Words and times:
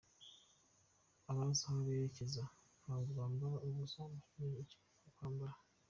Abazi 1.31 1.61
aho 1.67 1.79
berekeza 1.87 2.43
ntabwo 2.81 3.09
bambara 3.19 3.61
ubusa 3.67 3.99
mu 4.09 4.17
gihe 4.47 4.55
cyo 4.69 4.79
kwambara. 5.15 5.55